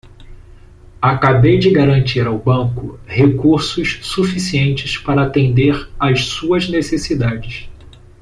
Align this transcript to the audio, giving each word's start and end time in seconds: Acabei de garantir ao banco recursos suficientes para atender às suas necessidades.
Acabei 0.99 1.59
de 1.59 1.69
garantir 1.69 2.25
ao 2.25 2.39
banco 2.39 2.99
recursos 3.05 3.99
suficientes 4.01 4.97
para 4.97 5.21
atender 5.21 5.87
às 5.99 6.25
suas 6.25 6.67
necessidades. 6.67 7.69